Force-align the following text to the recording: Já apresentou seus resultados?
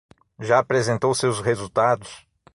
Já 0.39 0.57
apresentou 0.57 1.13
seus 1.13 1.39
resultados? 1.41 2.25